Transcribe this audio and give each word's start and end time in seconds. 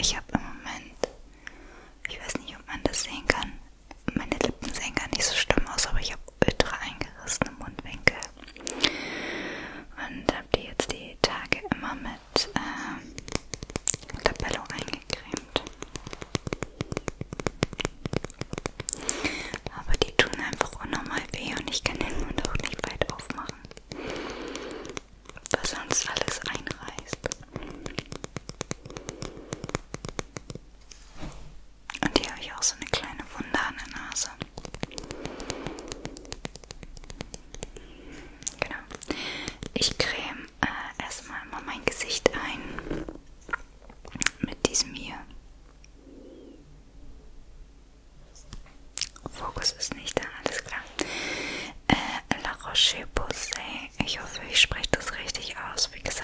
Ich 0.00 0.16
habe 0.16 0.24
im 0.32 0.40
Moment, 0.40 0.96
ich 2.08 2.18
weiß 2.18 2.38
nicht, 2.38 2.56
ob 2.58 2.66
man 2.66 2.82
das 2.84 3.02
sehen 3.02 3.26
das 49.72 49.84
ist 49.84 49.94
nicht 49.94 50.18
da, 50.18 50.22
alles 50.44 50.64
klar. 50.64 50.80
Äh, 51.88 52.42
La 52.42 52.52
Roche-Posay, 52.68 53.90
ich 54.04 54.20
hoffe, 54.20 54.40
ich 54.50 54.60
spreche 54.60 54.88
das 54.92 55.12
richtig 55.18 55.56
aus. 55.72 55.90
Wie 55.92 56.00
gesagt, 56.00 56.19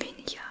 Wenig 0.00 0.41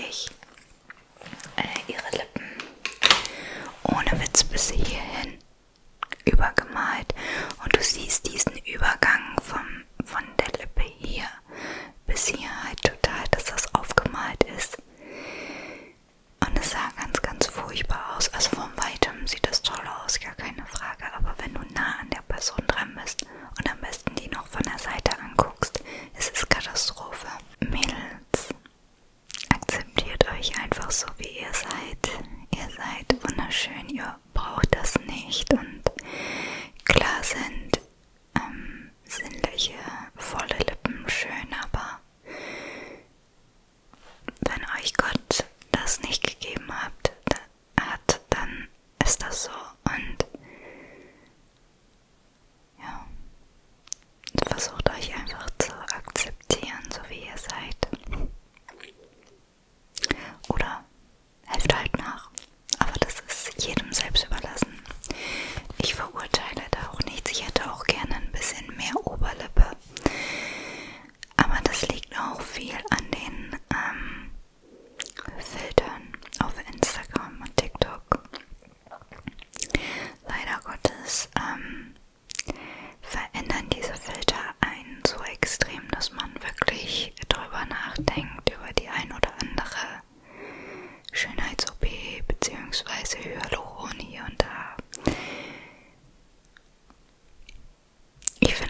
sich 0.00 0.37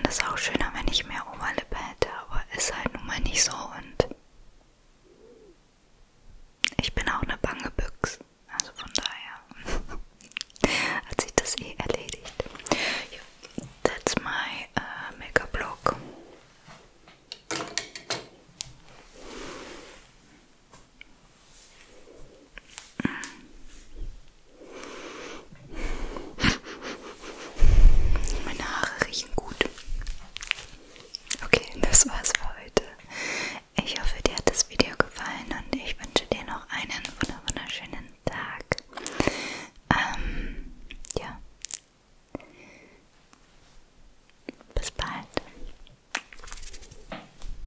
wäre 0.09 0.16
es 0.16 0.25
auch 0.27 0.38
schöner, 0.38 0.73
wenn 0.75 0.88
ich 0.90 1.07
mehr 1.07 1.23
Oberlippe 1.35 1.77
hätte, 1.77 2.09
aber 2.31 2.40
ist 2.57 2.75
halt 2.75 2.94
nun 2.94 3.07
mal 3.07 3.21
nicht 3.21 3.44
so 3.44 3.53
und 3.53 3.97